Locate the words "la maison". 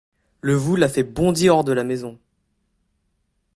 1.73-2.17